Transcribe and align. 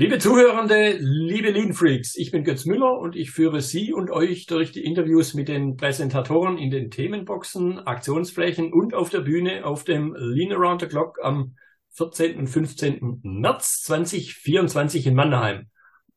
Liebe 0.00 0.18
Zuhörende, 0.18 0.96
liebe 0.98 1.50
Lean 1.50 1.74
Freaks, 1.74 2.16
ich 2.16 2.30
bin 2.30 2.42
Götz 2.42 2.64
Müller 2.64 2.98
und 2.98 3.16
ich 3.16 3.32
führe 3.32 3.60
Sie 3.60 3.92
und 3.92 4.10
euch 4.10 4.46
durch 4.46 4.72
die 4.72 4.82
Interviews 4.82 5.34
mit 5.34 5.48
den 5.48 5.76
Präsentatoren 5.76 6.56
in 6.56 6.70
den 6.70 6.90
Themenboxen, 6.90 7.80
Aktionsflächen 7.80 8.72
und 8.72 8.94
auf 8.94 9.10
der 9.10 9.20
Bühne 9.20 9.66
auf 9.66 9.84
dem 9.84 10.14
Lean 10.16 10.52
Around 10.52 10.80
the 10.80 10.86
Clock 10.86 11.18
am 11.22 11.54
14. 11.90 12.38
und 12.38 12.46
15. 12.46 13.20
März 13.22 13.82
2024 13.82 15.06
in 15.06 15.14
Mannheim. 15.14 15.66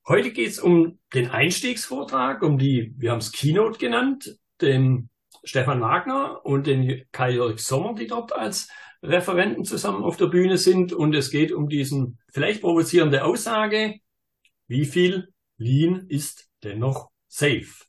Heute 0.08 0.32
geht 0.32 0.48
es 0.48 0.60
um 0.60 1.00
den 1.14 1.30
Einstiegsvortrag, 1.30 2.42
um 2.42 2.58
die, 2.58 2.94
wir 2.98 3.12
haben 3.12 3.20
es 3.20 3.34
Keynote 3.34 3.80
genannt, 3.80 4.34
den 4.62 5.10
Stefan 5.44 5.82
Wagner 5.82 6.40
und 6.46 6.68
den 6.68 7.04
Kai-Jörg 7.12 7.60
Sommer, 7.60 7.96
die 7.96 8.08
dort 8.08 8.32
als 8.32 8.70
Referenten 9.04 9.66
zusammen 9.66 10.04
auf 10.04 10.16
der 10.16 10.28
Bühne 10.28 10.58
sind 10.58 10.94
und 10.94 11.14
es 11.14 11.30
geht 11.30 11.52
um 11.52 11.68
diesen 11.68 12.20
vielleicht 12.32 12.62
provozierende 12.62 13.26
Aussage, 13.26 14.00
wie 14.68 14.86
viel 14.86 15.34
Lean 15.58 16.06
ist 16.08 16.48
dennoch 16.64 17.10
safe? 17.28 17.86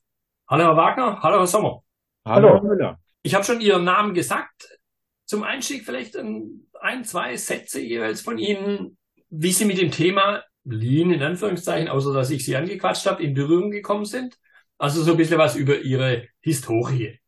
Hallo 0.47 0.65
Herr 0.65 0.77
Wagner, 0.77 1.21
hallo 1.21 1.37
Herr 1.37 1.47
Sommer. 1.47 1.83
Hallo 2.25 2.49
Herr 2.49 2.63
Müller. 2.63 2.99
Ich 3.23 3.33
habe 3.33 3.45
schon 3.45 3.61
Ihren 3.61 3.85
Namen 3.85 4.13
gesagt. 4.13 4.77
Zum 5.25 5.43
Einstieg 5.43 5.85
vielleicht 5.85 6.17
ein, 6.17 6.67
ein, 6.81 7.05
zwei 7.05 7.37
Sätze 7.37 7.79
jeweils 7.79 8.21
von 8.21 8.37
Ihnen, 8.37 8.97
wie 9.29 9.51
Sie 9.51 9.65
mit 9.65 9.79
dem 9.79 9.91
Thema 9.91 10.43
Lean 10.65 11.11
in 11.11 11.23
Anführungszeichen, 11.23 11.87
außer 11.87 12.13
dass 12.13 12.29
ich 12.29 12.43
Sie 12.43 12.55
angequatscht 12.55 13.05
habe, 13.05 13.23
in 13.23 13.33
Berührung 13.33 13.71
gekommen 13.71 14.05
sind. 14.05 14.37
Also 14.77 15.01
so 15.01 15.11
ein 15.11 15.17
bisschen 15.17 15.39
was 15.39 15.55
über 15.55 15.79
Ihre 15.79 16.27
Historie. 16.41 17.19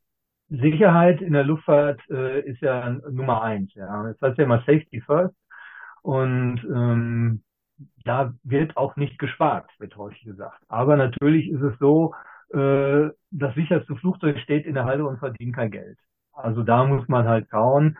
Sicherheit 0.50 1.22
in 1.22 1.34
der 1.34 1.44
Luftfahrt 1.44 2.02
äh, 2.10 2.42
ist 2.42 2.62
ja 2.62 2.90
Nummer 3.10 3.42
eins. 3.42 3.74
Ja. 3.74 4.04
Das 4.04 4.22
heißt 4.22 4.38
ja 4.38 4.44
immer 4.46 4.60
Safety 4.60 5.02
First. 5.02 5.36
Und 6.02 6.62
ähm, 6.74 7.44
da 8.06 8.34
wird 8.44 8.78
auch 8.78 8.96
nicht 8.96 9.20
gespart, 9.20 9.70
wird 9.80 9.96
häufig 9.98 10.24
gesagt. 10.24 10.62
Aber 10.70 10.96
natürlich 10.96 11.50
ist 11.50 11.62
es 11.62 11.78
so, 11.80 12.14
äh, 12.54 13.10
das 13.32 13.56
sicherste 13.56 13.96
Flugzeug 13.98 14.40
steht 14.40 14.66
in 14.66 14.74
der 14.74 14.86
Halle 14.86 15.06
und 15.06 15.20
verdient 15.20 15.56
kein 15.56 15.72
Geld. 15.72 15.98
Also 16.34 16.64
da 16.64 16.86
muss 16.86 17.08
man 17.08 17.28
halt 17.28 17.48
schauen. 17.50 17.98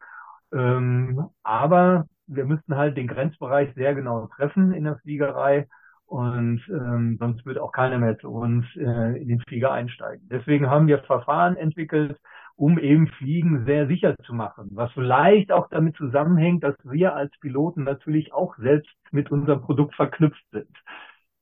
Ähm, 0.54 1.28
aber 1.44 2.08
wir 2.28 2.46
müssten 2.46 2.76
halt 2.76 2.96
den 2.98 3.08
Grenzbereich 3.08 3.74
sehr 3.76 3.96
genau 3.96 4.28
treffen 4.28 4.74
in 4.74 4.86
der 4.86 4.98
Fliegerei 5.00 5.68
und 6.08 6.62
ähm, 6.70 7.18
sonst 7.20 7.46
wird 7.46 7.60
auch 7.60 7.72
keiner 7.72 7.98
mehr 7.98 8.18
zu 8.18 8.32
uns 8.32 8.66
äh, 8.78 9.22
in 9.22 9.28
den 9.28 9.42
Flieger 9.42 9.74
einsteigen. 9.74 10.28
Deswegen 10.32 10.70
haben 10.70 10.88
wir 10.88 11.00
Verfahren 11.00 11.58
entwickelt, 11.58 12.18
um 12.56 12.80
eben 12.80 13.08
Fliegen 13.08 13.66
sehr 13.66 13.88
sicher 13.88 14.16
zu 14.24 14.34
machen, 14.34 14.70
was 14.72 14.92
vielleicht 14.94 15.52
auch 15.52 15.70
damit 15.70 15.96
zusammenhängt, 15.98 16.64
dass 16.64 16.76
wir 16.84 17.14
als 17.14 17.32
Piloten 17.40 17.84
natürlich 17.84 18.34
auch 18.34 18.58
selbst 18.58 18.96
mit 19.12 19.32
unserem 19.32 19.62
Produkt 19.62 19.96
verknüpft 19.96 20.44
sind. 20.52 20.70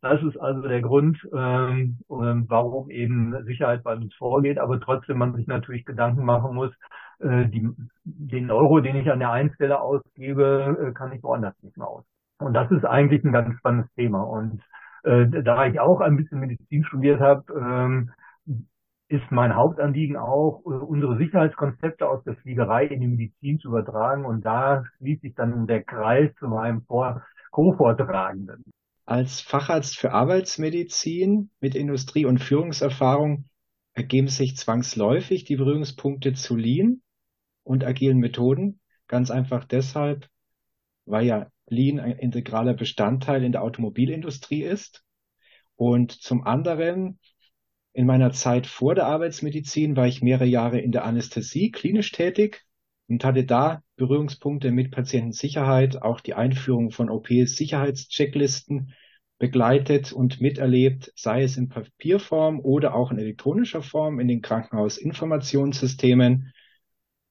Das 0.02 0.22
ist 0.24 0.38
also 0.38 0.62
der 0.68 0.82
Grund, 0.82 1.18
ähm, 1.34 2.00
ähm 2.10 2.46
warum 2.48 2.90
eben 2.90 3.36
Sicherheit 3.46 3.84
bei 3.84 3.96
uns 3.96 4.14
vorgeht, 4.16 4.60
aber 4.60 4.80
trotzdem 4.80 5.18
man 5.18 5.36
sich 5.36 5.48
natürlich 5.48 5.86
Gedanken 5.86 6.26
machen 6.26 6.54
muss, 6.56 6.72
äh, 7.20 7.46
die, 7.48 7.70
den 8.04 8.52
Euro, 8.52 8.82
den 8.82 8.96
ich 8.98 9.10
an 9.12 9.20
der 9.20 9.32
einen 9.32 9.54
Stelle 9.54 9.80
ausgebe, 9.80 10.90
äh, 10.90 10.94
kann 10.94 11.12
ich 11.14 11.24
woanders 11.24 11.56
nicht 11.62 11.78
mehr 11.78 11.88
aus. 11.88 12.06
Und 12.40 12.54
das 12.54 12.70
ist 12.72 12.86
eigentlich 12.86 13.24
ein 13.24 13.32
ganz 13.32 13.58
spannendes 13.58 13.94
Thema. 13.96 14.22
Und 14.24 14.62
äh, 15.04 15.26
da 15.44 15.66
ich 15.68 15.80
auch 15.80 16.02
ein 16.02 16.18
bisschen 16.18 16.40
Medizin 16.40 16.84
studiert 16.84 17.20
habe, 17.20 17.44
ähm, 17.54 18.12
ist 19.08 19.32
mein 19.32 19.56
Hauptanliegen 19.56 20.18
auch, 20.18 20.62
äh, 20.66 20.70
unsere 20.70 21.18
Sicherheitskonzepte 21.18 22.08
aus 22.08 22.24
der 22.24 22.36
Fliegerei 22.38 22.86
in 22.86 23.02
die 23.02 23.08
Medizin 23.08 23.60
zu 23.60 23.70
übertragen. 23.70 24.26
Und 24.26 24.46
da 24.46 24.84
schließt 24.98 25.22
sich 25.22 25.36
dann 25.36 25.68
der 25.68 25.84
Kreis 25.84 26.34
zu 26.40 26.48
meinem 26.48 26.86
Co-Vortragenden. 26.88 28.64
Als 29.06 29.40
Facharzt 29.42 30.00
für 30.00 30.12
Arbeitsmedizin 30.12 31.52
mit 31.60 31.76
Industrie- 31.76 32.26
und 32.26 32.40
Führungserfahrung 32.40 33.46
ergeben 33.94 34.28
sich 34.28 34.58
zwangsläufig 34.58 35.46
die 35.46 35.56
Berührungspunkte 35.56 36.34
zu 36.34 36.56
Lean 36.56 37.02
und 37.64 37.86
agilen 37.86 38.18
Methoden. 38.18 38.80
Ganz 39.08 39.30
einfach 39.30 39.64
deshalb, 39.64 40.28
weil 41.06 41.26
ja 41.26 41.52
Lean 41.68 42.00
ein 42.00 42.18
integraler 42.18 42.74
Bestandteil 42.74 43.44
in 43.44 43.52
der 43.52 43.64
Automobilindustrie 43.64 44.64
ist. 44.64 45.04
Und 45.76 46.12
zum 46.12 46.46
anderen, 46.46 47.20
in 47.94 48.06
meiner 48.06 48.32
Zeit 48.32 48.68
vor 48.68 48.96
der 48.96 49.08
Arbeitsmedizin 49.08 49.96
war 49.96 50.08
ich 50.08 50.22
mehrere 50.22 50.46
Jahre 50.46 50.80
in 50.80 50.92
der 50.92 51.06
Anästhesie 51.06 51.72
klinisch 51.72 52.12
tätig 52.12 52.66
und 53.08 53.24
hatte 53.24 53.46
da 53.46 53.84
Berührungspunkte 53.96 54.72
mit 54.72 54.92
Patientensicherheit, 54.92 56.02
auch 56.02 56.20
die 56.20 56.34
Einführung 56.34 56.92
von 56.92 57.10
OP-Sicherheitschecklisten 57.10 58.94
begleitet 59.38 60.14
und 60.14 60.40
miterlebt, 60.40 61.12
sei 61.16 61.44
es 61.44 61.58
in 61.58 61.70
Papierform 61.70 62.60
oder 62.60 62.96
auch 62.96 63.12
in 63.12 63.20
elektronischer 63.20 63.82
Form 63.82 64.20
in 64.20 64.28
den 64.28 64.42
Krankenhausinformationssystemen. 64.42 66.54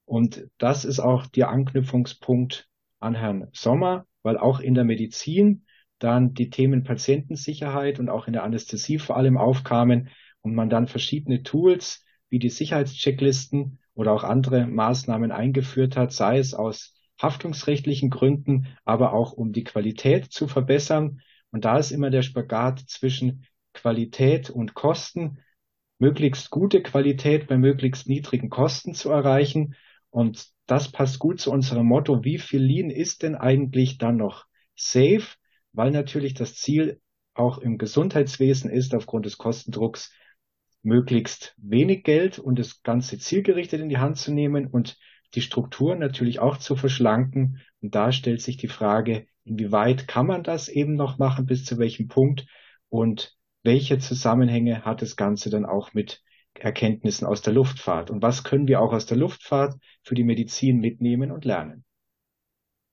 Und 0.05 0.47
das 0.57 0.85
ist 0.85 0.99
auch 0.99 1.25
der 1.25 1.49
Anknüpfungspunkt 1.49 2.69
an 2.99 3.15
Herrn 3.15 3.47
Sommer, 3.53 4.05
weil 4.23 4.37
auch 4.37 4.59
in 4.59 4.73
der 4.73 4.83
Medizin 4.83 5.65
dann 5.99 6.33
die 6.33 6.49
Themen 6.49 6.83
Patientensicherheit 6.83 7.99
und 7.99 8.09
auch 8.09 8.27
in 8.27 8.33
der 8.33 8.43
Anästhesie 8.43 8.99
vor 8.99 9.17
allem 9.17 9.37
aufkamen 9.37 10.09
und 10.41 10.53
man 10.53 10.69
dann 10.69 10.87
verschiedene 10.87 11.43
Tools 11.43 12.05
wie 12.29 12.39
die 12.39 12.49
Sicherheitschecklisten 12.49 13.79
oder 13.93 14.11
auch 14.11 14.23
andere 14.23 14.67
Maßnahmen 14.67 15.31
eingeführt 15.31 15.95
hat, 15.95 16.11
sei 16.11 16.37
es 16.37 16.53
aus 16.53 16.93
haftungsrechtlichen 17.21 18.09
Gründen, 18.09 18.67
aber 18.83 19.13
auch 19.13 19.31
um 19.31 19.53
die 19.53 19.63
Qualität 19.63 20.31
zu 20.31 20.47
verbessern. 20.47 21.21
Und 21.51 21.65
da 21.65 21.77
ist 21.77 21.91
immer 21.91 22.09
der 22.09 22.23
Spagat 22.23 22.79
zwischen 22.87 23.45
Qualität 23.73 24.49
und 24.49 24.73
Kosten, 24.73 25.39
möglichst 25.97 26.49
gute 26.49 26.81
Qualität 26.83 27.47
bei 27.47 27.57
möglichst 27.57 28.07
niedrigen 28.07 28.49
Kosten 28.49 28.93
zu 28.93 29.09
erreichen. 29.11 29.75
Und 30.09 30.49
das 30.67 30.91
passt 30.91 31.19
gut 31.19 31.39
zu 31.39 31.51
unserem 31.51 31.85
Motto, 31.85 32.23
wie 32.23 32.39
viel 32.39 32.61
Lean 32.61 32.89
ist 32.89 33.23
denn 33.23 33.35
eigentlich 33.35 33.97
dann 33.97 34.17
noch 34.17 34.45
safe? 34.75 35.37
Weil 35.73 35.91
natürlich 35.91 36.33
das 36.33 36.55
Ziel 36.55 37.01
auch 37.33 37.57
im 37.57 37.77
Gesundheitswesen 37.77 38.69
ist, 38.69 38.95
aufgrund 38.95 39.25
des 39.25 39.37
Kostendrucks 39.37 40.11
möglichst 40.81 41.53
wenig 41.57 42.03
Geld 42.03 42.39
und 42.39 42.59
das 42.59 42.81
Ganze 42.83 43.17
zielgerichtet 43.17 43.81
in 43.81 43.89
die 43.89 43.97
Hand 43.97 44.17
zu 44.17 44.31
nehmen 44.31 44.67
und 44.67 44.97
die 45.33 45.41
Strukturen 45.41 45.99
natürlich 45.99 46.39
auch 46.39 46.57
zu 46.57 46.75
verschlanken. 46.75 47.61
Und 47.81 47.95
da 47.95 48.11
stellt 48.11 48.41
sich 48.41 48.57
die 48.57 48.67
Frage, 48.67 49.27
inwieweit 49.43 50.07
kann 50.07 50.27
man 50.27 50.43
das 50.43 50.69
eben 50.69 50.95
noch 50.95 51.17
machen, 51.17 51.45
bis 51.45 51.65
zu 51.65 51.77
welchem 51.77 52.07
Punkt 52.07 52.47
und 52.89 53.35
welche 53.63 53.97
Zusammenhänge 53.97 54.85
hat 54.85 55.01
das 55.01 55.15
Ganze 55.15 55.49
dann 55.49 55.65
auch 55.65 55.93
mit 55.93 56.21
Erkenntnissen 56.59 57.25
aus 57.25 57.41
der 57.41 57.53
Luftfahrt 57.53 58.09
und 58.09 58.21
was 58.21 58.43
können 58.43 58.67
wir 58.67 58.81
auch 58.81 58.93
aus 58.93 59.05
der 59.05 59.17
Luftfahrt 59.17 59.75
für 60.03 60.15
die 60.15 60.23
Medizin 60.23 60.79
mitnehmen 60.79 61.31
und 61.31 61.45
lernen. 61.45 61.83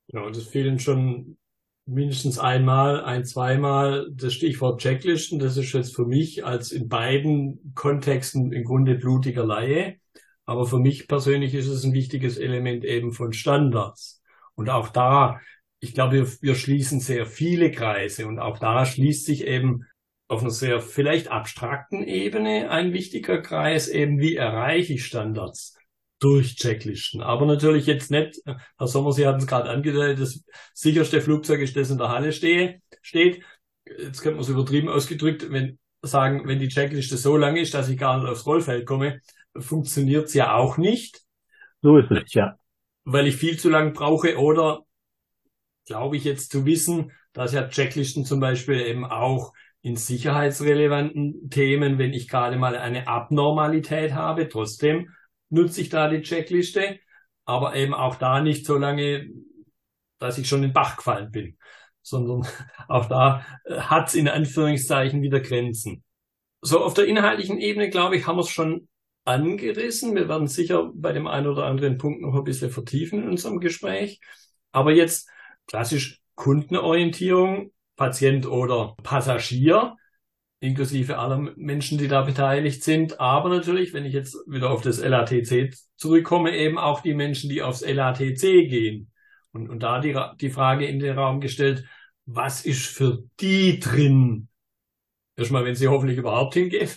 Ja, 0.09 0.21
und 0.23 0.37
es 0.37 0.47
fehlen 0.47 0.79
schon 0.79 1.39
mindestens 1.87 2.39
einmal, 2.39 3.03
ein, 3.05 3.25
zweimal 3.25 4.09
das 4.13 4.35
Stichwort 4.35 4.81
Checklisten. 4.81 5.39
Das 5.39 5.57
ist 5.57 5.73
jetzt 5.73 5.95
für 5.95 6.07
mich 6.07 6.45
als 6.45 6.73
in 6.73 6.89
beiden 6.89 7.73
Kontexten 7.75 8.53
im 8.53 8.65
Grunde 8.65 8.97
blutiger 8.97 9.45
Laie. 9.45 9.97
Aber 10.45 10.67
für 10.67 10.79
mich 10.79 11.09
persönlich 11.09 11.55
ist 11.55 11.69
es 11.69 11.85
ein 11.85 11.93
wichtiges 11.93 12.37
Element 12.37 12.85
eben 12.85 13.13
von 13.13 13.33
Standards. 13.33 14.23
Und 14.55 14.71
auch 14.71 14.89
da, 14.89 15.41
ich 15.81 15.95
glaube, 15.95 16.13
wir, 16.13 16.27
wir 16.41 16.55
schließen 16.55 17.01
sehr 17.01 17.27
viele 17.27 17.71
Kreise 17.71 18.27
und 18.27 18.39
auch 18.39 18.59
da 18.59 18.85
schließt 18.85 19.25
sich 19.25 19.47
eben 19.47 19.87
auf 20.33 20.41
einer 20.41 20.51
sehr 20.51 20.81
vielleicht 20.81 21.29
abstrakten 21.29 22.03
Ebene 22.03 22.71
ein 22.71 22.95
wichtiger 22.95 23.43
Kreis, 23.43 23.89
eben 23.89 24.19
wie 24.19 24.35
erreiche 24.35 24.95
ich 24.95 25.05
Standards 25.05 25.77
durch 26.19 26.57
Checklisten. 26.57 27.21
Aber 27.21 27.45
natürlich 27.45 27.87
jetzt 27.87 28.11
nicht, 28.11 28.41
Herr 28.47 28.87
Sommer, 28.87 29.13
Sie 29.13 29.27
hatten 29.27 29.41
es 29.41 29.47
gerade 29.47 29.69
angedeutet, 29.69 30.21
das 30.21 30.43
sicherste 30.73 31.21
Flugzeug 31.21 31.61
ist 31.61 31.77
das 31.77 31.91
in 31.91 31.99
der 31.99 32.09
Halle 32.09 32.33
stehe, 32.33 32.81
steht. 33.03 33.43
Jetzt 33.87 34.23
könnte 34.23 34.37
man 34.37 34.45
es 34.45 34.49
übertrieben 34.49 34.89
ausgedrückt, 34.89 35.51
wenn 35.51 35.79
sagen, 36.01 36.49
wenn 36.49 36.59
die 36.59 36.69
Checkliste 36.69 37.17
so 37.19 37.37
lang 37.37 37.57
ist, 37.57 37.75
dass 37.75 37.89
ich 37.89 37.99
gar 37.99 38.19
nicht 38.19 38.29
aufs 38.29 38.47
Rollfeld 38.47 38.87
komme, 38.87 39.21
funktioniert 39.57 40.27
es 40.27 40.35
ja 40.35 40.55
auch 40.55 40.79
nicht. 40.79 41.21
So 41.83 41.99
ist 41.99 42.11
es, 42.11 42.33
ja. 42.33 42.57
Weil 43.05 43.27
ich 43.27 43.37
viel 43.37 43.59
zu 43.59 43.69
lang 43.69 43.93
brauche 43.93 44.39
oder 44.39 44.81
glaube 45.85 46.17
ich 46.17 46.25
jetzt 46.25 46.51
zu 46.51 46.65
wissen, 46.65 47.13
dass 47.35 47.53
ja 47.53 47.69
Checklisten 47.69 48.25
zum 48.25 48.41
Beispiel 48.41 48.81
eben 48.81 49.05
auch 49.05 49.53
in 49.83 49.97
sicherheitsrelevanten 49.97 51.51
Themen, 51.51 51.99
wenn 51.99 52.13
ich 52.13 52.29
gerade 52.29 52.57
mal 52.57 52.77
eine 52.77 53.09
Abnormalität 53.09 54.15
habe. 54.15 54.49
Trotzdem 54.49 55.11
nutze 55.51 55.81
ich 55.81 55.89
da 55.89 56.09
die 56.09 56.23
Checkliste, 56.23 57.01
aber 57.45 57.75
eben 57.75 57.93
auch 57.93 58.15
da 58.15 58.41
nicht 58.41 58.65
so 58.65 58.79
lange, 58.79 59.29
dass 60.19 60.39
ich 60.39 60.49
schon 60.49 60.63
in 60.63 60.71
den 60.71 60.73
Bach 60.73 60.97
gefallen 60.97 61.33
bin, 61.33 61.59
sondern 62.01 62.47
auch 62.89 63.07
da 63.07 63.45
äh, 63.65 63.81
hat 63.81 64.09
es 64.09 64.15
in 64.15 64.29
Anführungszeichen 64.29 65.21
wieder 65.21 65.41
Grenzen. 65.41 66.05
So 66.61 66.83
auf 66.85 66.95
der 66.95 67.07
inhaltlichen 67.07 67.59
Ebene, 67.59 67.91
glaube 67.91 68.17
ich, 68.17 68.27
haben 68.27 68.37
wir 68.37 68.43
es 68.43 68.51
schon 68.51 68.89
angerissen. 69.25 70.15
Wir 70.15 70.29
werden 70.29 70.47
sicher 70.47 70.93
bei 70.95 71.13
dem 71.13 71.27
einen 71.27 71.49
oder 71.49 71.67
anderen 71.67 71.99
Punkt 71.99 72.23
noch 72.23 72.37
ein 72.37 72.45
bisschen 72.45 72.71
vertiefen 72.71 73.25
in 73.25 73.29
unserem 73.31 73.59
Gespräch. 73.59 74.21
Aber 74.71 74.93
jetzt 74.93 75.29
klassisch 75.67 76.21
Kundenorientierung 76.37 77.73
Patient 78.03 78.47
oder 78.47 78.97
Passagier, 79.05 79.97
inklusive 80.59 81.19
aller 81.19 81.37
Menschen, 81.55 81.99
die 81.99 82.09
da 82.09 82.23
beteiligt 82.23 82.83
sind. 82.83 83.21
Aber 83.21 83.49
natürlich, 83.49 83.93
wenn 83.93 84.05
ich 84.05 84.13
jetzt 84.13 84.35
wieder 84.49 84.71
auf 84.71 84.83
das 84.83 84.99
LATC 84.99 85.73
zurückkomme, 85.95 86.57
eben 86.57 86.79
auch 86.79 87.01
die 87.01 87.15
Menschen, 87.15 87.49
die 87.49 87.63
aufs 87.63 87.87
LATC 87.87 88.41
gehen. 88.69 89.13
Und, 89.53 89.71
und 89.71 89.85
da 89.85 90.01
die, 90.01 90.19
die 90.41 90.51
Frage 90.51 90.85
in 90.87 90.99
den 90.99 91.17
Raum 91.17 91.41
gestellt, 91.41 91.85
was 92.27 92.65
ist 92.65 92.87
für 92.87 93.23
die 93.39 93.79
drin? 93.79 94.49
Erstmal, 95.37 95.65
wenn 95.65 95.77
sie 95.77 95.87
hoffentlich 95.87 96.19
überhaupt 96.19 96.55
hingehen, 96.55 96.89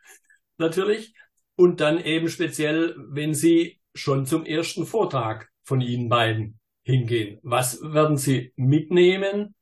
natürlich. 0.56 1.14
Und 1.54 1.82
dann 1.82 2.02
eben 2.02 2.30
speziell, 2.30 2.94
wenn 2.96 3.34
sie 3.34 3.78
schon 3.94 4.24
zum 4.24 4.46
ersten 4.46 4.86
Vortrag 4.86 5.50
von 5.64 5.82
Ihnen 5.82 6.08
beiden 6.08 6.60
hingehen. 6.82 7.40
Was 7.42 7.82
werden 7.82 8.16
Sie 8.16 8.52
mitnehmen? 8.56 9.55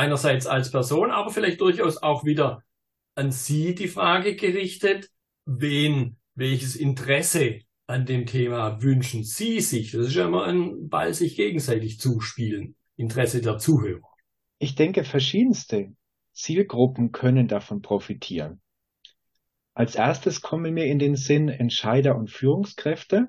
Einerseits 0.00 0.46
als 0.46 0.70
Person, 0.70 1.10
aber 1.10 1.30
vielleicht 1.30 1.60
durchaus 1.60 2.02
auch 2.02 2.24
wieder 2.24 2.62
an 3.16 3.32
Sie 3.32 3.74
die 3.74 3.86
Frage 3.86 4.34
gerichtet, 4.34 5.10
wen, 5.44 6.16
welches 6.34 6.74
Interesse 6.74 7.58
an 7.86 8.06
dem 8.06 8.24
Thema 8.24 8.80
wünschen 8.80 9.24
Sie 9.24 9.60
sich? 9.60 9.92
Das 9.92 10.06
ist 10.06 10.14
ja 10.14 10.26
immer 10.26 10.46
ein 10.46 10.88
Ball 10.88 11.12
sich 11.12 11.36
gegenseitig 11.36 12.00
zuspielen. 12.00 12.76
Interesse 12.96 13.42
der 13.42 13.58
Zuhörer. 13.58 14.08
Ich 14.58 14.74
denke, 14.74 15.04
verschiedenste 15.04 15.92
Zielgruppen 16.32 17.12
können 17.12 17.46
davon 17.46 17.82
profitieren. 17.82 18.62
Als 19.74 19.96
erstes 19.96 20.40
kommen 20.40 20.72
mir 20.72 20.86
in 20.86 20.98
den 20.98 21.14
Sinn 21.14 21.50
Entscheider 21.50 22.16
und 22.16 22.30
Führungskräfte. 22.30 23.28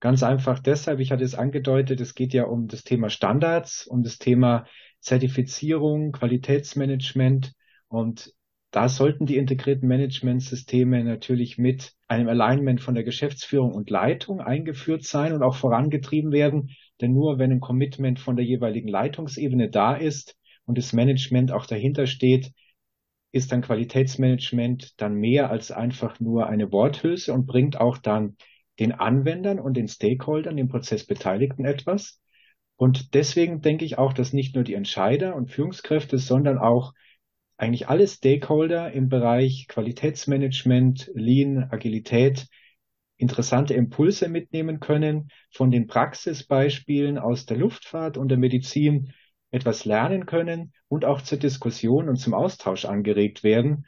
Ganz 0.00 0.24
einfach 0.24 0.58
deshalb, 0.58 0.98
ich 0.98 1.12
hatte 1.12 1.22
es 1.22 1.36
angedeutet, 1.36 2.00
es 2.00 2.16
geht 2.16 2.34
ja 2.34 2.46
um 2.46 2.66
das 2.66 2.82
Thema 2.82 3.10
Standards, 3.10 3.86
um 3.86 4.02
das 4.02 4.18
Thema 4.18 4.66
Zertifizierung, 5.02 6.12
Qualitätsmanagement 6.12 7.52
und 7.88 8.32
da 8.70 8.88
sollten 8.88 9.26
die 9.26 9.36
integrierten 9.36 9.86
Managementsysteme 9.86 11.04
natürlich 11.04 11.58
mit 11.58 11.92
einem 12.08 12.28
Alignment 12.30 12.80
von 12.80 12.94
der 12.94 13.04
Geschäftsführung 13.04 13.74
und 13.74 13.90
Leitung 13.90 14.40
eingeführt 14.40 15.04
sein 15.04 15.34
und 15.34 15.42
auch 15.42 15.56
vorangetrieben 15.56 16.32
werden. 16.32 16.70
Denn 17.02 17.12
nur 17.12 17.38
wenn 17.38 17.52
ein 17.52 17.60
Commitment 17.60 18.18
von 18.18 18.34
der 18.34 18.46
jeweiligen 18.46 18.88
Leitungsebene 18.88 19.68
da 19.68 19.94
ist 19.94 20.38
und 20.64 20.78
das 20.78 20.94
Management 20.94 21.52
auch 21.52 21.66
dahinter 21.66 22.06
steht, 22.06 22.52
ist 23.30 23.52
dann 23.52 23.60
Qualitätsmanagement 23.60 24.98
dann 24.98 25.14
mehr 25.14 25.50
als 25.50 25.70
einfach 25.70 26.18
nur 26.18 26.46
eine 26.46 26.72
Worthülse 26.72 27.34
und 27.34 27.46
bringt 27.46 27.78
auch 27.78 27.98
dann 27.98 28.36
den 28.78 28.92
Anwendern 28.92 29.58
und 29.58 29.76
den 29.76 29.88
Stakeholdern, 29.88 30.56
den 30.56 30.68
Prozessbeteiligten 30.68 31.66
etwas. 31.66 32.22
Und 32.82 33.14
deswegen 33.14 33.60
denke 33.60 33.84
ich 33.84 33.96
auch, 33.96 34.12
dass 34.12 34.32
nicht 34.32 34.56
nur 34.56 34.64
die 34.64 34.74
Entscheider 34.74 35.36
und 35.36 35.52
Führungskräfte, 35.52 36.18
sondern 36.18 36.58
auch 36.58 36.94
eigentlich 37.56 37.86
alle 37.86 38.08
Stakeholder 38.08 38.90
im 38.90 39.08
Bereich 39.08 39.68
Qualitätsmanagement, 39.68 41.08
Lean, 41.14 41.68
Agilität 41.70 42.48
interessante 43.18 43.74
Impulse 43.74 44.28
mitnehmen 44.28 44.80
können, 44.80 45.28
von 45.52 45.70
den 45.70 45.86
Praxisbeispielen 45.86 47.18
aus 47.18 47.46
der 47.46 47.56
Luftfahrt 47.56 48.18
und 48.18 48.30
der 48.30 48.38
Medizin 48.38 49.12
etwas 49.52 49.84
lernen 49.84 50.26
können 50.26 50.72
und 50.88 51.04
auch 51.04 51.22
zur 51.22 51.38
Diskussion 51.38 52.08
und 52.08 52.16
zum 52.16 52.34
Austausch 52.34 52.84
angeregt 52.84 53.44
werden, 53.44 53.86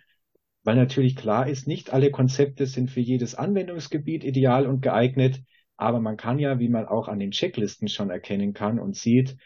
weil 0.62 0.76
natürlich 0.76 1.17
klar 1.17 1.49
ist, 1.49 1.67
nicht 1.67 1.93
alle 1.93 2.12
Konzepte 2.12 2.67
sind 2.67 2.93
für 2.93 3.00
jedes 3.00 3.35
Anwendungsgebiet 3.35 4.23
ideal 4.23 4.69
und 4.69 4.82
geeignet, 4.82 5.43
aber 5.76 6.00
man 6.00 6.16
kann 6.16 6.38
ja, 6.38 6.58
wie 6.58 6.68
man 6.68 6.86
auch 6.86 7.08
an 7.08 7.18
den 7.18 7.30
Checklisten 7.30 7.88
schon 7.88 8.10
erkennen 8.10 8.52
kann 8.52 8.78
und 8.78 8.96
sieht, 8.96 9.36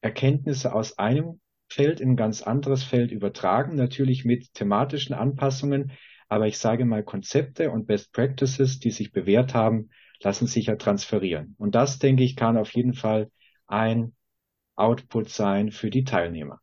Erkenntnisse 0.00 0.74
aus 0.74 0.98
einem 0.98 1.40
Feld 1.68 2.00
in 2.00 2.10
ein 2.10 2.16
ganz 2.16 2.42
anderes 2.42 2.82
Feld 2.82 3.10
übertragen, 3.10 3.76
natürlich 3.76 4.24
mit 4.24 4.54
thematischen 4.54 5.14
Anpassungen, 5.14 5.92
aber 6.28 6.46
ich 6.46 6.58
sage 6.58 6.84
mal, 6.84 7.02
Konzepte 7.02 7.70
und 7.70 7.86
Best 7.86 8.12
Practices, 8.12 8.78
die 8.78 8.90
sich 8.90 9.12
bewährt 9.12 9.54
haben, 9.54 9.90
lassen 10.22 10.46
sich 10.46 10.66
ja 10.66 10.76
transferieren. 10.76 11.54
Und 11.58 11.74
das, 11.74 11.98
denke 11.98 12.22
ich, 12.22 12.36
kann 12.36 12.56
auf 12.56 12.72
jeden 12.74 12.94
Fall 12.94 13.30
ein 13.66 14.14
Output 14.76 15.28
sein 15.28 15.70
für 15.70 15.90
die 15.90 16.04
Teilnehmer? 16.04 16.60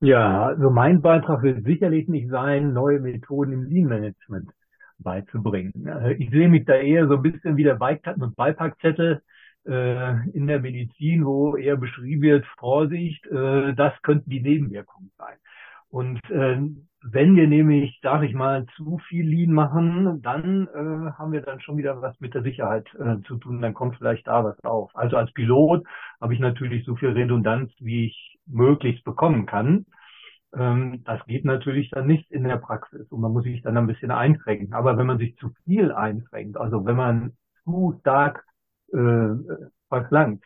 Ja, 0.00 0.46
also 0.46 0.70
mein 0.70 1.00
Beitrag 1.00 1.42
wird 1.42 1.64
sicherlich 1.64 2.06
nicht 2.08 2.28
sein, 2.28 2.72
neue 2.72 3.00
Methoden 3.00 3.52
im 3.52 3.64
Lean 3.64 3.86
Management 3.86 4.50
beizubringen. 4.98 5.72
Ich 6.18 6.30
sehe 6.30 6.48
mich 6.48 6.64
da 6.64 6.74
eher 6.74 7.08
so 7.08 7.16
ein 7.16 7.22
bisschen 7.22 7.56
wie 7.56 7.64
der 7.64 7.74
Beipackzettel 7.76 9.22
äh, 9.66 10.28
in 10.30 10.46
der 10.46 10.60
Medizin, 10.60 11.24
wo 11.24 11.56
eher 11.56 11.76
beschrieben 11.76 12.22
wird, 12.22 12.46
Vorsicht, 12.58 13.26
äh, 13.26 13.74
das 13.74 13.92
könnten 14.02 14.30
die 14.30 14.40
Nebenwirkungen 14.40 15.10
sein. 15.18 15.36
Und 15.88 16.20
äh, 16.30 16.60
wenn 17.02 17.36
wir 17.36 17.48
nämlich, 17.48 17.98
sage 18.02 18.26
ich 18.26 18.34
mal, 18.34 18.66
zu 18.76 18.98
viel 19.08 19.26
Lean 19.26 19.52
machen, 19.52 20.20
dann 20.22 20.68
haben 21.16 21.30
wir 21.30 21.40
dann 21.40 21.60
schon 21.60 21.76
wieder 21.76 22.02
was 22.02 22.18
mit 22.18 22.34
der 22.34 22.42
Sicherheit 22.42 22.88
zu 23.28 23.36
tun. 23.36 23.62
Dann 23.62 23.74
kommt 23.74 23.96
vielleicht 23.96 24.26
da 24.26 24.42
was 24.42 24.58
auf. 24.64 24.90
Also 24.96 25.16
als 25.16 25.32
Pilot 25.32 25.86
habe 26.20 26.34
ich 26.34 26.40
natürlich 26.40 26.84
so 26.84 26.96
viel 26.96 27.10
Redundanz, 27.10 27.70
wie 27.78 28.06
ich 28.06 28.38
möglichst 28.46 29.04
bekommen 29.04 29.46
kann. 29.46 29.86
Ähm, 30.54 31.02
das 31.04 31.24
geht 31.26 31.44
natürlich 31.44 31.90
dann 31.90 32.06
nicht 32.06 32.30
in 32.30 32.44
der 32.44 32.56
Praxis 32.56 33.10
und 33.10 33.20
man 33.20 33.32
muss 33.32 33.44
sich 33.44 33.62
dann 33.62 33.76
ein 33.76 33.86
bisschen 33.86 34.10
einschränken. 34.10 34.72
Aber 34.72 34.96
wenn 34.98 35.06
man 35.06 35.18
sich 35.18 35.36
zu 35.36 35.50
viel 35.64 35.92
einschränkt, 35.92 36.56
also 36.56 36.84
wenn 36.84 36.96
man 36.96 37.36
zu 37.64 37.96
stark 38.00 38.44
äh, 38.92 39.28
verschlankt, 39.88 40.44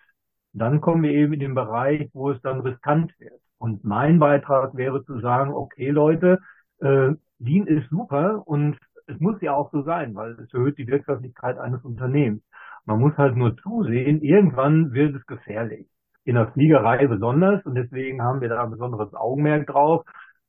dann 0.52 0.80
kommen 0.80 1.02
wir 1.02 1.12
eben 1.12 1.34
in 1.34 1.40
den 1.40 1.54
Bereich, 1.54 2.10
wo 2.12 2.30
es 2.30 2.40
dann 2.42 2.60
riskant 2.60 3.12
wird. 3.18 3.40
Und 3.58 3.84
mein 3.84 4.18
Beitrag 4.18 4.74
wäre 4.74 5.04
zu 5.04 5.20
sagen, 5.20 5.52
okay 5.52 5.90
Leute, 5.90 6.40
äh, 6.80 7.12
Lean 7.38 7.66
ist 7.66 7.88
super 7.90 8.46
und 8.46 8.78
es 9.06 9.18
muss 9.20 9.40
ja 9.42 9.54
auch 9.54 9.70
so 9.72 9.82
sein, 9.82 10.14
weil 10.14 10.32
es 10.32 10.52
erhöht 10.52 10.78
die 10.78 10.86
Wirtschaftlichkeit 10.86 11.58
eines 11.58 11.82
Unternehmens. 11.84 12.42
Man 12.84 13.00
muss 13.00 13.16
halt 13.16 13.36
nur 13.36 13.56
zusehen, 13.58 14.22
irgendwann 14.22 14.92
wird 14.92 15.14
es 15.14 15.26
gefährlich. 15.26 15.86
In 16.30 16.36
der 16.36 16.52
Fliegerei 16.52 17.08
besonders 17.08 17.66
und 17.66 17.74
deswegen 17.74 18.22
haben 18.22 18.40
wir 18.40 18.48
da 18.48 18.62
ein 18.62 18.70
besonderes 18.70 19.12
Augenmerk 19.14 19.66
drauf. 19.66 20.04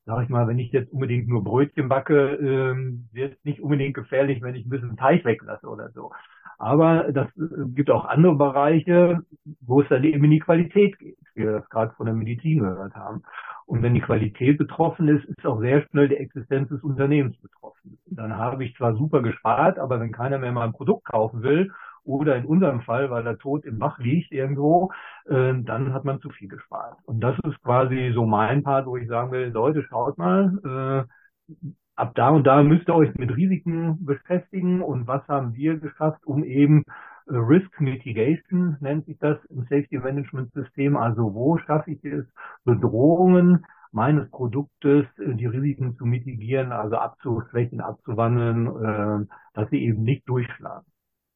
Sag 0.05 0.21
ich 0.21 0.29
mal, 0.29 0.47
wenn 0.47 0.59
ich 0.59 0.71
jetzt 0.71 0.93
unbedingt 0.93 1.27
nur 1.27 1.43
Brötchen 1.43 1.89
backe, 1.89 2.35
ähm, 2.35 3.09
wird 3.11 3.43
nicht 3.43 3.61
unbedingt 3.61 3.95
gefährlich, 3.95 4.43
wenn 4.43 4.53
ich 4.53 4.63
ein 4.63 4.69
bisschen 4.69 4.95
Teig 4.95 5.25
weglasse 5.25 5.67
oder 5.67 5.89
so. 5.89 6.11
Aber 6.59 7.11
das 7.11 7.29
äh, 7.35 7.65
gibt 7.73 7.89
auch 7.89 8.05
andere 8.05 8.35
Bereiche, 8.35 9.21
wo 9.59 9.81
es 9.81 9.89
dann 9.89 10.03
eben 10.03 10.23
in 10.23 10.29
die 10.29 10.39
Qualität 10.39 10.99
geht, 10.99 11.17
wie 11.33 11.45
wir 11.45 11.53
das 11.53 11.69
gerade 11.71 11.95
von 11.95 12.05
der 12.05 12.13
Medizin 12.13 12.59
gehört 12.59 12.93
haben. 12.93 13.23
Und 13.65 13.81
wenn 13.81 13.95
die 13.95 14.01
Qualität 14.01 14.59
betroffen 14.59 15.07
ist, 15.07 15.25
ist 15.25 15.43
auch 15.47 15.61
sehr 15.61 15.81
schnell 15.87 16.09
die 16.09 16.17
Existenz 16.17 16.69
des 16.69 16.83
Unternehmens 16.83 17.41
betroffen. 17.41 17.97
Dann 18.05 18.37
habe 18.37 18.63
ich 18.63 18.75
zwar 18.75 18.93
super 18.93 19.23
gespart, 19.23 19.79
aber 19.79 19.99
wenn 19.99 20.11
keiner 20.11 20.37
mehr 20.37 20.51
mal 20.51 20.67
ein 20.67 20.73
Produkt 20.73 21.05
kaufen 21.05 21.41
will 21.41 21.71
oder 22.03 22.35
in 22.35 22.45
unserem 22.45 22.81
Fall, 22.81 23.09
weil 23.11 23.25
er 23.25 23.37
tot 23.37 23.65
im 23.65 23.79
Bach 23.79 23.99
liegt 23.99 24.31
irgendwo, 24.31 24.91
äh, 25.25 25.53
dann 25.63 25.93
hat 25.93 26.05
man 26.05 26.19
zu 26.19 26.29
viel 26.29 26.47
gespart. 26.47 26.97
Und 27.05 27.21
das 27.21 27.37
ist 27.45 27.61
quasi 27.63 28.11
so 28.13 28.25
mein 28.25 28.63
Part, 28.63 28.85
wo 28.87 28.97
ich 28.97 29.07
sagen 29.07 29.31
will, 29.31 29.49
Leute, 29.49 29.83
schaut 29.83 30.17
mal, 30.17 31.07
äh, 31.49 31.55
ab 31.95 32.13
da 32.15 32.29
und 32.29 32.45
da 32.45 32.63
müsst 32.63 32.87
ihr 32.87 32.95
euch 32.95 33.13
mit 33.15 33.35
Risiken 33.35 34.03
beschäftigen 34.05 34.81
und 34.81 35.07
was 35.07 35.27
haben 35.27 35.53
wir 35.53 35.77
geschafft, 35.77 36.25
um 36.25 36.43
eben 36.43 36.83
äh, 37.27 37.35
Risk 37.35 37.79
Mitigation 37.79 38.77
nennt 38.79 39.05
sich 39.05 39.17
das 39.19 39.37
im 39.45 39.63
Safety 39.63 39.99
Management 39.99 40.51
System. 40.53 40.97
Also 40.97 41.33
wo 41.33 41.57
schaffe 41.59 41.91
ich 41.91 42.03
es, 42.03 42.25
Bedrohungen 42.63 43.65
meines 43.91 44.29
Produktes, 44.31 45.05
äh, 45.19 45.35
die 45.35 45.45
Risiken 45.45 45.95
zu 45.95 46.05
mitigieren, 46.05 46.71
also 46.71 46.97
abzuschwächen, 46.97 47.81
abzuwandeln, 47.81 48.67
äh, 48.67 49.27
dass 49.53 49.69
sie 49.69 49.83
eben 49.83 50.03
nicht 50.03 50.27
durchschlagen. 50.27 50.85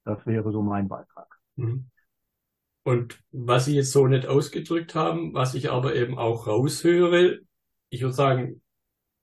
Das 0.05 0.25
wäre 0.25 0.51
so 0.51 0.61
mein 0.61 0.87
Beitrag. 0.87 1.27
Mhm. 1.55 1.89
Und 2.83 3.19
was 3.31 3.65
Sie 3.65 3.75
jetzt 3.75 3.91
so 3.91 4.07
nicht 4.07 4.27
ausgedrückt 4.27 4.93
haben, 4.93 5.33
was 5.33 5.55
ich 5.55 5.71
aber 5.71 5.95
eben 5.95 6.17
auch 6.17 6.45
raushöre, 6.45 7.39
ich 7.89 8.01
würde 8.01 8.13
sagen, 8.13 8.61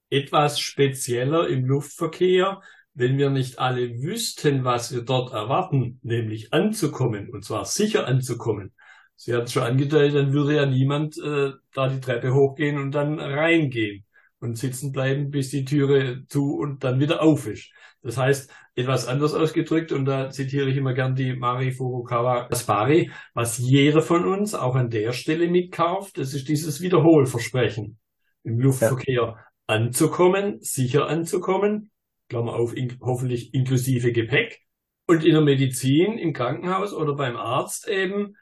etwas 0.09 0.59
spezieller 0.59 1.47
im 1.47 1.65
Luftverkehr, 1.65 2.61
wenn 2.93 3.17
wir 3.17 3.29
nicht 3.29 3.59
alle 3.59 4.01
wüssten, 4.01 4.63
was 4.63 4.93
wir 4.93 5.01
dort 5.01 5.33
erwarten, 5.33 5.99
nämlich 6.03 6.53
anzukommen, 6.53 7.29
und 7.29 7.43
zwar 7.43 7.65
sicher 7.65 8.05
anzukommen. 8.05 8.73
Sie 9.15 9.33
hat 9.33 9.45
es 9.45 9.53
schon 9.53 9.63
angedeutet, 9.63 10.15
dann 10.15 10.33
würde 10.33 10.55
ja 10.55 10.65
niemand 10.65 11.17
äh, 11.17 11.51
da 11.73 11.87
die 11.87 12.01
Treppe 12.01 12.33
hochgehen 12.33 12.77
und 12.77 12.91
dann 12.91 13.19
reingehen 13.19 14.05
und 14.39 14.57
sitzen 14.57 14.91
bleiben, 14.91 15.31
bis 15.31 15.49
die 15.49 15.65
Türe 15.65 16.25
zu 16.27 16.55
und 16.55 16.83
dann 16.83 16.99
wieder 16.99 17.21
auf 17.21 17.47
ist. 17.47 17.71
Das 18.03 18.17
heißt, 18.17 18.51
etwas 18.75 19.07
anders 19.07 19.33
ausgedrückt, 19.33 19.91
und 19.91 20.05
da 20.05 20.29
zitiere 20.29 20.69
ich 20.69 20.77
immer 20.77 20.93
gern 20.93 21.15
die 21.15 21.33
Mari 21.33 21.71
Furukawa 21.71 22.47
Kaspari, 22.49 23.11
was 23.33 23.57
jeder 23.57 24.01
von 24.01 24.25
uns 24.25 24.53
auch 24.53 24.75
an 24.75 24.89
der 24.89 25.13
Stelle 25.13 25.47
mitkauft, 25.47 26.17
das 26.17 26.33
ist 26.33 26.47
dieses 26.49 26.81
Wiederholversprechen 26.81 27.97
im 28.43 28.59
Luftverkehr. 28.59 29.13
Ja 29.13 29.37
anzukommen, 29.67 30.59
sicher 30.61 31.07
anzukommen, 31.07 31.91
Klammer 32.29 32.53
auf, 32.53 32.75
in, 32.75 32.97
hoffentlich 33.01 33.53
inklusive 33.53 34.11
Gepäck. 34.11 34.61
Und 35.05 35.25
in 35.25 35.33
der 35.33 35.41
Medizin, 35.41 36.17
im 36.17 36.33
Krankenhaus 36.33 36.93
oder 36.93 37.15
beim 37.15 37.35
Arzt 37.35 37.87
eben 37.87 38.35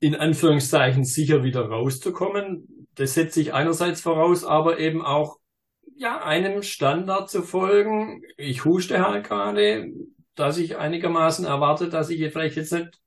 in 0.00 0.16
Anführungszeichen 0.16 1.04
sicher 1.04 1.44
wieder 1.44 1.66
rauszukommen. 1.66 2.88
Das 2.94 3.14
setzt 3.14 3.34
sich 3.34 3.52
einerseits 3.52 4.00
voraus, 4.00 4.44
aber 4.44 4.78
eben 4.78 5.02
auch 5.02 5.38
ja 5.96 6.22
einem 6.24 6.62
Standard 6.62 7.30
zu 7.30 7.42
folgen. 7.42 8.22
Ich 8.36 8.64
huste 8.64 9.06
halt 9.06 9.26
gerade, 9.26 9.90
dass 10.34 10.58
ich 10.58 10.78
einigermaßen 10.78 11.44
erwarte, 11.44 11.88
dass 11.88 12.10
ich 12.10 12.32
vielleicht 12.32 12.56
jetzt 12.56 12.72
nicht 12.72 13.00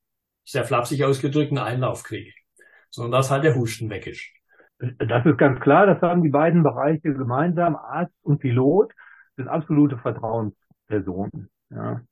sehr 0.44 0.64
flapsig 0.64 1.04
ausgedrückt 1.04 1.50
einen 1.50 1.58
Einlauf 1.58 2.02
kriege, 2.02 2.32
sondern 2.90 3.12
dass 3.12 3.30
halt 3.30 3.44
der 3.44 3.56
Husten 3.56 3.90
weg 3.90 4.06
ist. 4.06 4.24
Das 4.78 5.24
ist 5.24 5.38
ganz 5.38 5.60
klar, 5.60 5.86
das 5.86 6.02
haben 6.02 6.22
die 6.22 6.30
beiden 6.30 6.62
Bereiche 6.62 7.14
gemeinsam. 7.14 7.76
Arzt 7.76 8.14
und 8.22 8.40
Pilot 8.40 8.92
sind 9.36 9.48
absolute 9.48 9.98
Vertrauenspersonen. 9.98 11.48
Ja. 11.70 12.02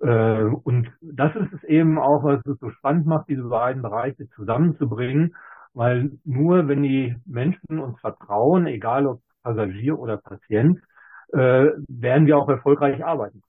Äh, 0.00 0.42
und 0.42 0.90
das 1.00 1.34
ist 1.36 1.52
es 1.54 1.64
eben 1.64 1.98
auch, 1.98 2.22
was 2.24 2.44
es 2.46 2.58
so 2.60 2.70
spannend 2.70 3.06
macht, 3.06 3.28
diese 3.28 3.44
beiden 3.44 3.82
Bereiche 3.82 4.28
zusammenzubringen, 4.30 5.34
weil 5.72 6.12
nur 6.24 6.68
wenn 6.68 6.82
die 6.82 7.16
Menschen 7.24 7.78
uns 7.78 7.98
vertrauen, 8.00 8.66
egal 8.66 9.06
ob 9.06 9.22
Passagier 9.42 9.98
oder 9.98 10.16
Patient, 10.16 10.80
äh, 11.32 11.66
werden 11.88 12.26
wir 12.26 12.38
auch 12.38 12.48
erfolgreich 12.48 13.04
arbeiten. 13.04 13.42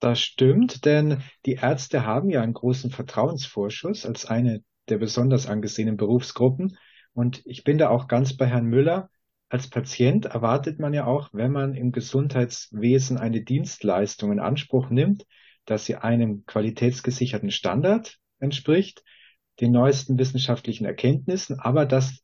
Das 0.00 0.20
stimmt, 0.20 0.84
denn 0.84 1.22
die 1.44 1.54
Ärzte 1.54 2.06
haben 2.06 2.30
ja 2.30 2.42
einen 2.42 2.54
großen 2.54 2.90
Vertrauensvorschuss 2.90 4.06
als 4.06 4.26
eine 4.26 4.62
der 4.88 4.98
besonders 4.98 5.46
angesehenen 5.48 5.96
Berufsgruppen. 5.96 6.76
Und 7.12 7.42
ich 7.44 7.64
bin 7.64 7.78
da 7.78 7.88
auch 7.88 8.06
ganz 8.06 8.36
bei 8.36 8.46
Herrn 8.46 8.66
Müller. 8.66 9.10
Als 9.48 9.68
Patient 9.68 10.26
erwartet 10.26 10.78
man 10.78 10.94
ja 10.94 11.06
auch, 11.06 11.30
wenn 11.32 11.52
man 11.52 11.74
im 11.74 11.90
Gesundheitswesen 11.90 13.18
eine 13.18 13.42
Dienstleistung 13.42 14.32
in 14.32 14.40
Anspruch 14.40 14.90
nimmt, 14.90 15.26
dass 15.64 15.84
sie 15.84 15.96
einem 15.96 16.44
qualitätsgesicherten 16.46 17.50
Standard 17.50 18.18
entspricht, 18.38 19.02
den 19.60 19.72
neuesten 19.72 20.18
wissenschaftlichen 20.18 20.84
Erkenntnissen, 20.84 21.58
aber 21.58 21.86
dass 21.86 22.22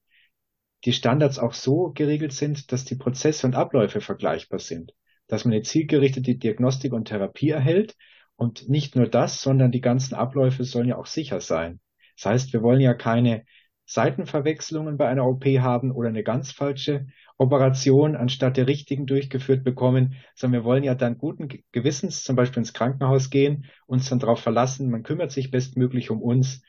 die 0.85 0.93
Standards 0.93 1.39
auch 1.39 1.55
so 1.55 1.93
geregelt 1.95 2.33
sind, 2.33 2.73
dass 2.73 2.85
die 2.85 2.97
Prozesse 2.97 3.47
und 3.47 3.55
Abläufe 3.55 4.01
vergleichbar 4.01 4.59
sind, 4.59 4.93
dass 5.27 5.45
man 5.45 5.55
eine 5.55 5.63
zielgerichtete 5.63 6.37
Diagnostik 6.37 6.93
und 6.93 7.07
Therapie 7.07 7.51
erhält 7.51 7.97
und 8.37 8.69
nicht 8.69 8.97
nur 8.97 9.09
das, 9.09 9.41
sondern 9.41 9.73
die 9.73 9.81
ganzen 9.81 10.15
Abläufe 10.15 10.65
sollen 10.65 10.89
ja 10.89 10.97
auch 10.97 11.07
sicher 11.07 11.41
sein. 11.41 11.81
Das 12.17 12.27
heißt, 12.27 12.53
wir 12.53 12.63
wollen 12.63 12.81
ja 12.81 12.95
keine 12.95 13.45
Seitenverwechslungen 13.87 14.97
bei 14.97 15.09
einer 15.09 15.27
OP 15.27 15.45
haben 15.45 15.91
oder 15.91 16.09
eine 16.09 16.23
ganz 16.23 16.53
falsche 16.53 17.07
Operation 17.37 18.17
anstatt 18.17 18.57
der 18.57 18.67
richtigen 18.67 19.07
durchgeführt 19.07 19.65
bekommen, 19.65 20.15
sondern 20.35 20.63
wir 20.63 20.65
wollen 20.65 20.85
ja 20.85 20.95
dann 20.95 21.19
guten 21.19 21.49
Gewissens 21.73 22.23
zum 22.23 22.37
Beispiel 22.37 22.61
ins 22.61 22.73
Krankenhaus 22.73 23.31
gehen, 23.31 23.67
uns 23.87 24.09
dann 24.09 24.21
darauf 24.21 24.41
verlassen, 24.41 24.91
man 24.91 25.03
kümmert 25.03 25.33
sich 25.33 25.51
bestmöglich 25.51 26.11
um 26.11 26.23
uns. 26.23 26.63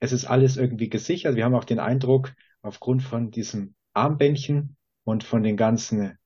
Es 0.00 0.12
ist 0.12 0.24
alles 0.24 0.56
irgendwie 0.56 0.88
gesichert. 0.88 1.36
Wir 1.36 1.44
haben 1.44 1.54
auch 1.54 1.64
den 1.64 1.78
Eindruck, 1.78 2.32
aufgrund 2.62 3.02
von 3.02 3.30
diesem 3.30 3.74
Armbändchen 3.92 4.76
und 5.04 5.24
von 5.24 5.42
den 5.42 5.56
ganzen 5.56 6.18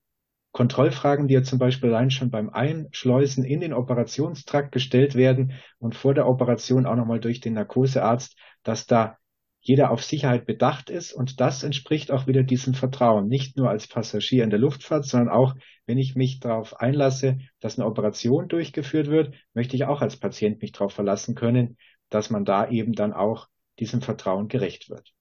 Kontrollfragen, 0.52 1.26
die 1.26 1.34
ja 1.34 1.42
zum 1.42 1.58
Beispiel 1.58 1.90
allein 1.90 2.12
schon 2.12 2.30
beim 2.30 2.48
Einschleusen 2.48 3.44
in 3.44 3.60
den 3.60 3.72
Operationstrakt 3.72 4.70
gestellt 4.70 5.16
werden 5.16 5.52
und 5.78 5.96
vor 5.96 6.14
der 6.14 6.28
Operation 6.28 6.86
auch 6.86 6.94
nochmal 6.94 7.18
durch 7.18 7.40
den 7.40 7.54
Narkosearzt, 7.54 8.36
dass 8.62 8.86
da 8.86 9.18
jeder 9.60 9.90
auf 9.90 10.04
Sicherheit 10.04 10.44
bedacht 10.46 10.90
ist 10.90 11.12
und 11.12 11.40
das 11.40 11.62
entspricht 11.64 12.12
auch 12.12 12.26
wieder 12.26 12.42
diesem 12.42 12.74
Vertrauen, 12.74 13.26
nicht 13.26 13.56
nur 13.56 13.70
als 13.70 13.88
Passagier 13.88 14.44
in 14.44 14.50
der 14.50 14.58
Luftfahrt, 14.58 15.06
sondern 15.06 15.30
auch, 15.30 15.54
wenn 15.86 15.98
ich 15.98 16.14
mich 16.14 16.38
darauf 16.38 16.78
einlasse, 16.80 17.38
dass 17.60 17.78
eine 17.78 17.88
Operation 17.88 18.46
durchgeführt 18.46 19.08
wird, 19.08 19.34
möchte 19.54 19.74
ich 19.74 19.86
auch 19.86 20.02
als 20.02 20.18
Patient 20.18 20.60
mich 20.60 20.72
darauf 20.72 20.92
verlassen 20.92 21.34
können, 21.34 21.78
dass 22.10 22.30
man 22.30 22.44
da 22.44 22.68
eben 22.68 22.92
dann 22.92 23.12
auch 23.12 23.48
diesem 23.80 24.02
Vertrauen 24.02 24.48
gerecht 24.48 24.90
wird. 24.90 25.14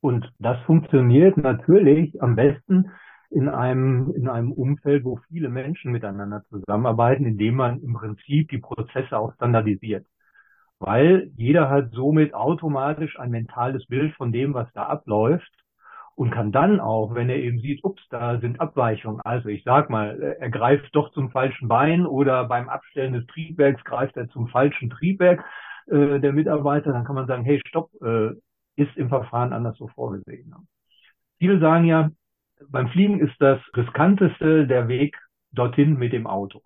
Und 0.00 0.30
das 0.38 0.58
funktioniert 0.62 1.36
natürlich 1.36 2.22
am 2.22 2.36
besten 2.36 2.90
in 3.30 3.48
einem, 3.48 4.12
in 4.14 4.28
einem 4.28 4.52
Umfeld, 4.52 5.04
wo 5.04 5.18
viele 5.28 5.48
Menschen 5.48 5.92
miteinander 5.92 6.44
zusammenarbeiten, 6.48 7.26
indem 7.26 7.56
man 7.56 7.80
im 7.82 7.94
Prinzip 7.94 8.48
die 8.48 8.58
Prozesse 8.58 9.18
auch 9.18 9.34
standardisiert. 9.34 10.06
Weil 10.78 11.30
jeder 11.36 11.68
hat 11.68 11.90
somit 11.92 12.34
automatisch 12.34 13.18
ein 13.18 13.30
mentales 13.30 13.86
Bild 13.86 14.14
von 14.14 14.32
dem, 14.32 14.54
was 14.54 14.72
da 14.72 14.84
abläuft 14.84 15.52
und 16.14 16.30
kann 16.30 16.52
dann 16.52 16.80
auch, 16.80 17.14
wenn 17.14 17.28
er 17.28 17.36
eben 17.36 17.58
sieht, 17.58 17.84
ups, 17.84 18.02
da 18.10 18.38
sind 18.40 18.60
Abweichungen, 18.60 19.20
also 19.24 19.48
ich 19.48 19.62
sag 19.64 19.90
mal, 19.90 20.36
er 20.40 20.50
greift 20.50 20.94
doch 20.94 21.10
zum 21.12 21.30
falschen 21.30 21.68
Bein 21.68 22.06
oder 22.06 22.44
beim 22.44 22.68
Abstellen 22.68 23.12
des 23.12 23.26
Triebwerks 23.26 23.84
greift 23.84 24.16
er 24.16 24.28
zum 24.28 24.48
falschen 24.48 24.90
Triebwerk, 24.90 25.44
äh, 25.86 26.18
der 26.20 26.32
Mitarbeiter, 26.32 26.92
dann 26.92 27.04
kann 27.04 27.14
man 27.14 27.26
sagen, 27.26 27.44
hey, 27.44 27.60
stopp, 27.66 27.90
äh, 28.02 28.30
ist 28.78 28.96
im 28.96 29.08
Verfahren 29.08 29.52
anders 29.52 29.76
so 29.76 29.88
vorgesehen. 29.88 30.54
Viele 31.38 31.58
sagen 31.58 31.84
ja, 31.84 32.10
beim 32.68 32.88
Fliegen 32.88 33.20
ist 33.20 33.34
das 33.40 33.60
riskanteste 33.76 34.66
der 34.66 34.88
Weg 34.88 35.16
dorthin 35.52 35.98
mit 35.98 36.12
dem 36.12 36.26
Auto. 36.26 36.62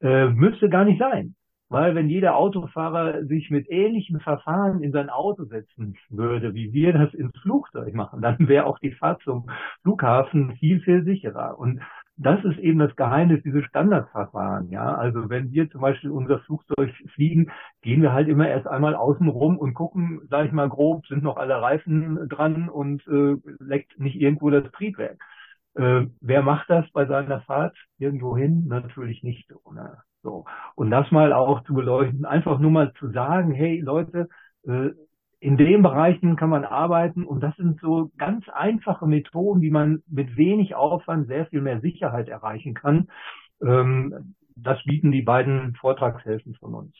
Äh, 0.00 0.28
müsste 0.28 0.68
gar 0.68 0.84
nicht 0.84 0.98
sein. 0.98 1.34
Weil 1.70 1.94
wenn 1.94 2.08
jeder 2.08 2.36
Autofahrer 2.36 3.26
sich 3.26 3.50
mit 3.50 3.68
ähnlichen 3.68 4.20
Verfahren 4.20 4.82
in 4.82 4.90
sein 4.90 5.10
Auto 5.10 5.44
setzen 5.44 5.98
würde, 6.08 6.54
wie 6.54 6.72
wir 6.72 6.94
das 6.94 7.12
ins 7.12 7.36
Flugzeug 7.40 7.92
machen, 7.94 8.22
dann 8.22 8.48
wäre 8.48 8.64
auch 8.64 8.78
die 8.78 8.92
Fahrt 8.92 9.20
zum 9.22 9.50
Flughafen 9.82 10.56
viel, 10.56 10.80
viel 10.80 11.04
sicherer. 11.04 11.58
Und 11.58 11.82
das 12.18 12.44
ist 12.44 12.58
eben 12.58 12.80
das 12.80 12.94
Geheimnis, 12.96 13.42
diese 13.44 13.62
Standardverfahren. 13.62 14.70
Ja, 14.70 14.94
also 14.94 15.30
wenn 15.30 15.52
wir 15.52 15.70
zum 15.70 15.80
Beispiel 15.80 16.10
unser 16.10 16.40
Flugzeug 16.40 16.92
fliegen, 17.14 17.50
gehen 17.80 18.02
wir 18.02 18.12
halt 18.12 18.28
immer 18.28 18.48
erst 18.48 18.66
einmal 18.66 18.94
außen 18.96 19.28
rum 19.28 19.56
und 19.56 19.74
gucken, 19.74 20.20
sage 20.28 20.48
ich 20.48 20.52
mal 20.52 20.68
grob, 20.68 21.06
sind 21.06 21.22
noch 21.22 21.36
alle 21.36 21.62
Reifen 21.62 22.28
dran 22.28 22.68
und 22.68 23.06
äh, 23.06 23.36
leckt 23.60 23.98
nicht 24.00 24.16
irgendwo 24.16 24.50
das 24.50 24.70
Triebwerk. 24.72 25.18
Äh, 25.74 26.06
wer 26.20 26.42
macht 26.42 26.68
das 26.70 26.90
bei 26.92 27.06
seiner 27.06 27.40
Fahrt 27.42 27.76
irgendwo 27.98 28.36
hin? 28.36 28.66
Natürlich 28.66 29.22
nicht. 29.22 29.52
Oder? 29.64 30.02
So. 30.22 30.44
Und 30.74 30.90
das 30.90 31.10
mal 31.12 31.32
auch 31.32 31.62
zu 31.64 31.74
beleuchten, 31.74 32.24
einfach 32.24 32.58
nur 32.58 32.72
mal 32.72 32.92
zu 32.94 33.10
sagen, 33.10 33.52
hey 33.52 33.80
Leute, 33.80 34.28
äh, 34.66 34.90
in 35.40 35.56
den 35.56 35.82
Bereichen 35.82 36.36
kann 36.36 36.50
man 36.50 36.64
arbeiten 36.64 37.24
und 37.24 37.40
das 37.40 37.54
sind 37.56 37.80
so 37.80 38.10
ganz 38.18 38.48
einfache 38.48 39.06
Methoden, 39.06 39.60
wie 39.60 39.70
man 39.70 40.02
mit 40.08 40.36
wenig 40.36 40.74
Aufwand 40.74 41.28
sehr 41.28 41.46
viel 41.46 41.60
mehr 41.60 41.80
Sicherheit 41.80 42.28
erreichen 42.28 42.74
kann. 42.74 43.08
Ähm, 43.62 44.34
das 44.56 44.82
bieten 44.84 45.12
die 45.12 45.22
beiden 45.22 45.76
Vortragshilfen 45.76 46.54
von 46.56 46.74
uns. 46.74 46.94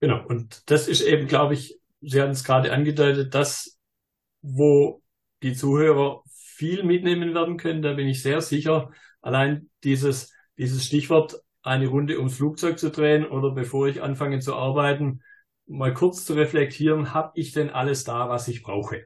Genau, 0.00 0.24
und 0.26 0.68
das 0.70 0.88
ist 0.88 1.02
eben, 1.02 1.28
glaube 1.28 1.54
ich, 1.54 1.78
Sie 2.00 2.20
haben 2.20 2.30
es 2.30 2.44
gerade 2.44 2.72
angedeutet, 2.72 3.34
das, 3.34 3.78
wo 4.40 5.02
die 5.42 5.52
Zuhörer 5.52 6.22
viel 6.32 6.82
mitnehmen 6.82 7.34
werden 7.34 7.56
können, 7.56 7.82
da 7.82 7.92
bin 7.92 8.08
ich 8.08 8.22
sehr 8.22 8.40
sicher. 8.40 8.90
Allein 9.20 9.70
dieses, 9.84 10.34
dieses 10.56 10.84
Stichwort 10.84 11.36
eine 11.62 11.88
Runde 11.88 12.18
ums 12.18 12.36
Flugzeug 12.36 12.78
zu 12.78 12.90
drehen 12.90 13.26
oder 13.26 13.50
bevor 13.50 13.86
ich 13.86 14.02
anfange 14.02 14.40
zu 14.40 14.54
arbeiten, 14.54 15.22
mal 15.70 15.94
kurz 15.94 16.24
zu 16.24 16.34
reflektieren, 16.34 17.14
habe 17.14 17.32
ich 17.34 17.52
denn 17.52 17.70
alles 17.70 18.04
da, 18.04 18.28
was 18.28 18.48
ich 18.48 18.62
brauche? 18.62 19.04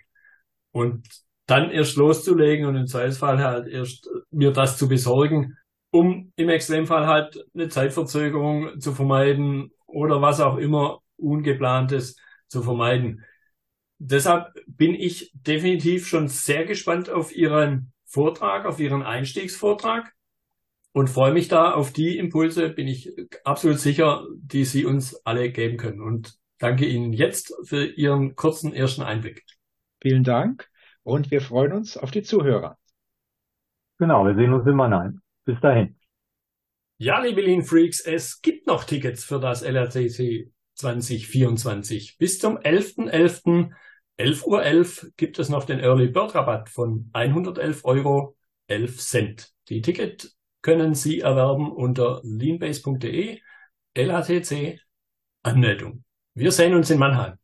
Und 0.72 1.06
dann 1.46 1.70
erst 1.70 1.96
loszulegen 1.96 2.66
und 2.66 2.76
im 2.76 2.86
Zweifelsfall 2.86 3.38
halt 3.38 3.68
erst 3.68 4.08
mir 4.30 4.50
das 4.50 4.78
zu 4.78 4.88
besorgen, 4.88 5.56
um 5.90 6.32
im 6.36 6.48
Extremfall 6.48 7.06
halt 7.06 7.44
eine 7.54 7.68
Zeitverzögerung 7.68 8.80
zu 8.80 8.92
vermeiden 8.92 9.70
oder 9.86 10.22
was 10.22 10.40
auch 10.40 10.56
immer 10.56 11.00
ungeplantes 11.16 12.16
zu 12.48 12.62
vermeiden. 12.62 13.24
Deshalb 13.98 14.54
bin 14.66 14.94
ich 14.94 15.30
definitiv 15.34 16.08
schon 16.08 16.28
sehr 16.28 16.64
gespannt 16.64 17.10
auf 17.10 17.34
Ihren 17.34 17.92
Vortrag, 18.06 18.64
auf 18.64 18.80
Ihren 18.80 19.02
Einstiegsvortrag 19.02 20.12
und 20.92 21.10
freue 21.10 21.32
mich 21.32 21.48
da 21.48 21.72
auf 21.72 21.92
die 21.92 22.16
Impulse, 22.16 22.70
bin 22.70 22.88
ich 22.88 23.12
absolut 23.44 23.78
sicher, 23.78 24.26
die 24.36 24.64
Sie 24.64 24.84
uns 24.84 25.14
alle 25.26 25.50
geben 25.52 25.76
können. 25.76 26.00
Und 26.00 26.38
danke 26.64 26.86
Ihnen 26.86 27.12
jetzt 27.12 27.54
für 27.64 27.84
Ihren 27.84 28.36
kurzen 28.36 28.72
ersten 28.72 29.02
Einblick. 29.02 29.44
Vielen 30.00 30.24
Dank 30.24 30.66
und 31.02 31.30
wir 31.30 31.42
freuen 31.42 31.72
uns 31.72 31.98
auf 31.98 32.10
die 32.10 32.22
Zuhörer. 32.22 32.78
Genau, 33.98 34.24
wir 34.24 34.34
sehen 34.34 34.54
uns 34.54 34.66
in 34.66 34.74
Mannheim. 34.74 35.20
Bis 35.44 35.60
dahin. 35.60 35.96
Ja, 36.96 37.20
liebe 37.20 37.42
Lean 37.42 37.64
Freaks, 37.64 38.00
es 38.00 38.40
gibt 38.40 38.66
noch 38.66 38.84
Tickets 38.84 39.24
für 39.24 39.38
das 39.38 39.62
LRTC 39.62 40.52
2024. 40.76 42.16
Bis 42.16 42.38
zum 42.38 42.56
11.11. 42.56 43.70
11.11 44.16 44.46
Uhr 44.46 44.62
11 44.62 45.12
gibt 45.16 45.38
es 45.38 45.50
noch 45.50 45.64
den 45.64 45.80
Early 45.80 46.08
Bird 46.08 46.34
Rabatt 46.34 46.70
von 46.70 47.10
111 47.12 47.84
Euro 47.84 48.36
11 48.68 49.00
Cent. 49.00 49.52
Die 49.68 49.82
Ticket 49.82 50.32
können 50.62 50.94
Sie 50.94 51.20
erwerben 51.20 51.70
unter 51.70 52.22
leanbase.de 52.24 53.40
LATC 53.96 54.80
Anmeldung. 55.42 56.04
Wir 56.36 56.50
sehen 56.50 56.74
uns 56.74 56.90
in 56.90 56.98
Mannheim. 56.98 57.38